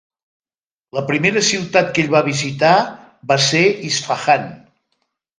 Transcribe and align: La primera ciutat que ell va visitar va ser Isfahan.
La 0.97 1.01
primera 1.09 1.43
ciutat 1.49 1.91
que 1.97 2.01
ell 2.03 2.09
va 2.15 2.21
visitar 2.27 2.71
va 3.33 3.37
ser 3.49 3.61
Isfahan. 3.91 4.49